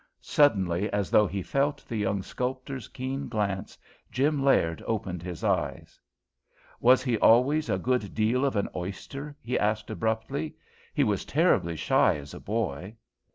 [0.19, 3.77] Suddenly, as though he felt the young sculptor's keen glance,
[4.11, 5.99] Jim Laird opened his eyes.
[6.79, 10.55] "Was he always a good deal of an oyster?" he asked abruptly.
[10.95, 12.95] "He was terribly shy as a boy."